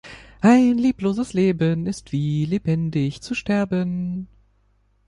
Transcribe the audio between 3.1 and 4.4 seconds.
zu sterben.